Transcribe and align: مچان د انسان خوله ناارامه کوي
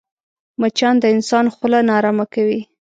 مچان 0.61 0.95
د 1.01 1.05
انسان 1.15 1.45
خوله 1.55 1.79
ناارامه 1.89 2.25
کوي 2.33 2.59